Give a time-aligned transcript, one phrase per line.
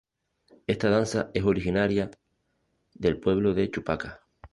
[0.65, 2.09] Esta danza es originaria
[2.95, 4.23] del pueblo de Chupaca.